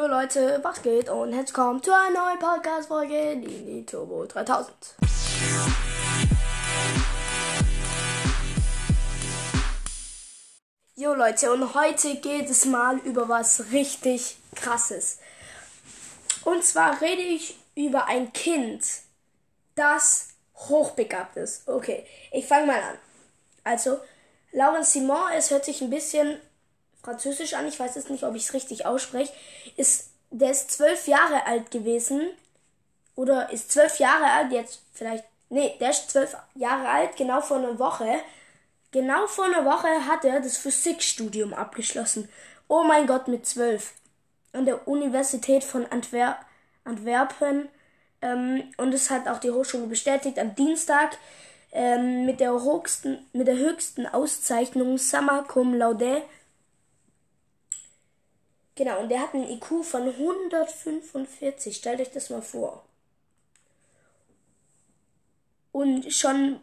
Jo 0.00 0.06
Leute, 0.06 0.60
was 0.62 0.80
geht? 0.80 1.10
Und 1.10 1.34
herzlich 1.34 1.54
willkommen 1.54 1.82
zu 1.82 1.94
einer 1.94 2.24
neuen 2.24 2.38
Podcast-Folge 2.38 3.36
Nini 3.36 3.84
Turbo 3.84 4.24
3000. 4.24 4.72
Jo 10.96 11.12
Leute, 11.12 11.52
und 11.52 11.74
heute 11.74 12.14
geht 12.16 12.48
es 12.48 12.64
mal 12.64 12.96
über 13.00 13.28
was 13.28 13.72
richtig 13.72 14.38
krasses. 14.54 15.18
Und 16.44 16.64
zwar 16.64 16.98
rede 17.02 17.20
ich 17.20 17.58
über 17.74 18.06
ein 18.06 18.32
Kind, 18.32 18.82
das 19.74 20.28
hochbegabt 20.54 21.36
ist. 21.36 21.68
Okay, 21.68 22.06
ich 22.32 22.46
fange 22.46 22.68
mal 22.68 22.80
an. 22.80 22.96
Also, 23.64 24.00
Laurent 24.52 24.86
Simon, 24.86 25.30
es 25.36 25.50
hört 25.50 25.66
sich 25.66 25.82
ein 25.82 25.90
bisschen 25.90 26.40
französisch 27.02 27.54
an, 27.54 27.66
ich 27.66 27.78
weiß 27.78 27.94
jetzt 27.94 28.10
nicht, 28.10 28.24
ob 28.24 28.34
ich 28.34 28.44
es 28.44 28.54
richtig 28.54 28.86
ausspreche, 28.86 29.32
ist, 29.76 30.10
der 30.30 30.50
ist 30.50 30.70
zwölf 30.70 31.06
Jahre 31.06 31.46
alt 31.46 31.70
gewesen. 31.70 32.30
Oder 33.16 33.50
ist 33.50 33.72
zwölf 33.72 33.98
Jahre 33.98 34.24
alt, 34.24 34.52
jetzt 34.52 34.82
vielleicht, 34.94 35.24
nee, 35.48 35.76
der 35.80 35.90
ist 35.90 36.10
zwölf 36.10 36.36
Jahre 36.54 36.88
alt, 36.88 37.16
genau 37.16 37.40
vor 37.40 37.58
einer 37.58 37.78
Woche. 37.78 38.20
Genau 38.92 39.26
vor 39.26 39.44
einer 39.44 39.64
Woche 39.64 40.06
hat 40.06 40.24
er 40.24 40.40
das 40.40 40.56
Physikstudium 40.56 41.52
abgeschlossen. 41.52 42.28
Oh 42.68 42.82
mein 42.82 43.06
Gott, 43.06 43.28
mit 43.28 43.46
zwölf. 43.46 43.92
An 44.52 44.64
der 44.64 44.88
Universität 44.88 45.64
von 45.64 45.86
Antwer 45.86 46.38
Antwerpen. 46.84 47.68
Ähm, 48.22 48.64
und 48.76 48.92
es 48.92 49.10
hat 49.10 49.28
auch 49.28 49.38
die 49.38 49.50
Hochschule 49.50 49.86
bestätigt 49.86 50.38
am 50.38 50.54
Dienstag 50.54 51.16
ähm, 51.72 52.26
mit, 52.26 52.40
der 52.40 52.52
höchsten, 52.52 53.26
mit 53.32 53.46
der 53.46 53.56
höchsten 53.56 54.06
Auszeichnung 54.06 54.98
Summa 54.98 55.42
Cum 55.42 55.74
Laude 55.74 56.22
Genau, 58.80 58.98
und 58.98 59.10
der 59.10 59.20
hat 59.20 59.34
einen 59.34 59.46
IQ 59.46 59.84
von 59.84 60.08
145. 60.08 61.76
Stellt 61.76 62.00
euch 62.00 62.12
das 62.12 62.30
mal 62.30 62.40
vor. 62.40 62.82
Und 65.70 66.10
schon 66.10 66.60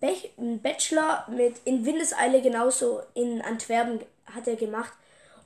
ein 0.00 0.60
Bachelor 0.60 1.24
mit 1.30 1.58
in 1.64 1.86
Windeseile 1.86 2.42
genauso 2.42 3.02
in 3.14 3.40
Antwerpen 3.40 4.00
hat 4.34 4.48
er 4.48 4.56
gemacht. 4.56 4.92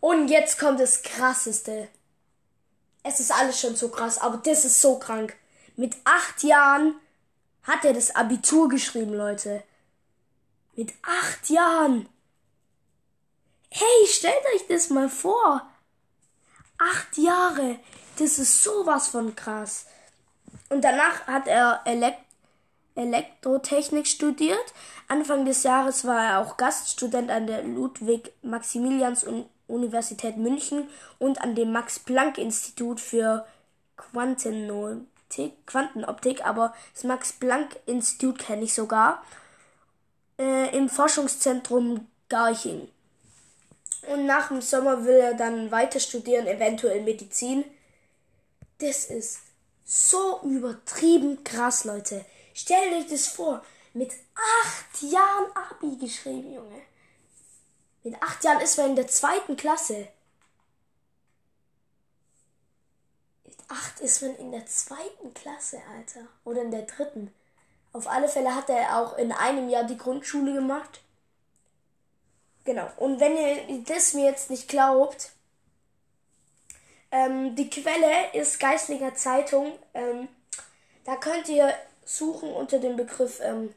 Und 0.01 0.29
jetzt 0.29 0.59
kommt 0.59 0.81
das 0.81 1.03
Krasseste. 1.03 1.89
Es 3.03 3.21
ist 3.21 3.31
alles 3.31 3.61
schon 3.61 3.77
so 3.77 3.91
krass, 3.91 4.17
aber 4.17 4.39
das 4.39 4.65
ist 4.65 4.81
so 4.81 4.99
krank. 4.99 5.37
Mit 5.77 5.95
acht 6.05 6.43
Jahren 6.43 6.95
hat 7.65 7.85
er 7.85 7.93
das 7.93 8.17
Abitur 8.17 8.71
geschrieben, 8.71 9.13
Leute. 9.13 9.63
Mit 10.75 10.95
acht 11.03 11.51
Jahren. 11.51 12.09
Hey, 13.71 14.07
stellt 14.07 14.45
euch 14.55 14.67
das 14.69 14.91
mal 14.91 15.09
vor. 15.09 15.67
Acht 16.79 17.19
Jahre. 17.19 17.79
Das 18.19 18.39
ist 18.39 18.63
sowas 18.63 19.09
von 19.09 19.37
krass. 19.37 19.87
Und 20.69 20.83
danach 20.83 21.27
hat 21.27 21.47
er 21.47 21.81
Elekt 21.85 22.27
Elektrotechnik 22.97 24.07
studiert. 24.07 24.75
Anfang 25.07 25.45
des 25.45 25.63
Jahres 25.63 26.07
war 26.07 26.25
er 26.25 26.41
auch 26.41 26.57
Gaststudent 26.57 27.31
an 27.31 27.47
der 27.47 27.63
Ludwig-Maximilians-Universität 27.63 30.39
München 30.39 30.89
und 31.19 31.43
an 31.43 31.55
dem 31.55 31.73
Max-Planck-Institut 31.73 33.01
für 33.01 33.47
Quantenoptik, 33.97 35.67
Quantenoptik, 35.67 36.45
aber 36.45 36.75
das 36.95 37.05
Max-Planck-Institut 37.05 38.39
kenne 38.39 38.65
ich 38.65 38.75
sogar, 38.75 39.23
äh, 40.39 40.77
im 40.77 40.89
Forschungszentrum 40.89 42.09
Garching. 42.29 42.89
Und 44.03 44.27
nach 44.27 44.49
dem 44.49 44.61
Sommer 44.61 45.05
will 45.05 45.17
er 45.17 45.35
dann 45.35 45.71
weiter 45.71 46.01
studieren, 46.01 46.47
eventuell 46.47 47.03
Medizin. 47.03 47.65
Das 48.79 49.07
ist 49.07 49.41
so 49.85 50.41
übertrieben 50.43 51.43
krass, 51.45 51.85
Leute. 51.85 52.25
Stellt 52.55 52.93
euch 52.93 53.09
das 53.09 53.29
vor. 53.29 53.65
Mit 53.95 54.13
acht 54.35 55.03
Jahren 55.03 55.51
Abi 55.55 55.97
geschrieben, 55.97 56.53
Junge. 56.53 56.83
Mit 58.03 58.23
acht 58.23 58.45
Jahren 58.45 58.61
ist 58.61 58.77
man 58.77 58.91
in 58.91 58.97
der 58.97 59.09
zweiten 59.09 59.57
Klasse. 59.57 60.09
Mit 63.45 63.57
acht 63.69 64.01
ist 64.01 64.23
man 64.23 64.37
in 64.37 64.53
der 64.53 64.67
zweiten 64.67 65.33
Klasse, 65.35 65.81
Alter. 65.97 66.27
Oder 66.45 66.63
in 66.63 66.71
der 66.71 66.83
dritten. 66.83 67.33
Auf 67.93 68.07
alle 68.07 68.29
Fälle 68.29 68.55
hat 68.55 68.69
er 68.69 68.99
auch 68.99 69.17
in 69.17 69.33
einem 69.33 69.71
Jahr 69.71 69.85
die 69.85 69.97
Grundschule 69.97 70.53
gemacht. 70.53 71.01
Genau. 72.67 72.91
Und 72.97 73.21
wenn 73.21 73.37
ihr 73.39 73.85
das 73.87 74.13
mir 74.13 74.27
jetzt 74.27 74.51
nicht 74.51 74.69
glaubt, 74.69 75.31
ähm, 77.13 77.55
die 77.55 77.71
Quelle 77.71 78.33
ist 78.35 78.61
Geistlicher 78.61 79.15
Zeitung. 79.15 79.73
Ähm, 79.95 80.29
da 81.05 81.17
könnt 81.17 81.49
ihr 81.49 81.73
suchen 82.05 82.51
unter 82.53 82.79
dem 82.79 82.97
Begriff 82.97 83.41
ähm, 83.41 83.73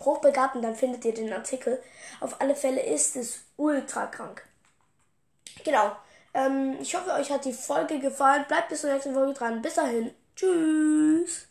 Hochbegabten, 0.00 0.62
dann 0.62 0.76
findet 0.76 1.04
ihr 1.06 1.14
den 1.14 1.32
Artikel. 1.32 1.82
Auf 2.20 2.40
alle 2.40 2.54
Fälle 2.54 2.82
ist 2.82 3.16
es 3.16 3.40
ultra 3.56 4.06
krank. 4.06 4.44
Genau. 5.64 5.96
Ähm, 6.34 6.76
ich 6.80 6.94
hoffe, 6.94 7.12
euch 7.14 7.30
hat 7.30 7.46
die 7.46 7.54
Folge 7.54 7.98
gefallen. 7.98 8.44
Bleibt 8.46 8.68
bis 8.68 8.82
zur 8.82 8.92
nächsten 8.92 9.14
Folge 9.14 9.32
dran. 9.32 9.62
Bis 9.62 9.74
dahin. 9.74 10.14
Tschüss. 10.36 11.48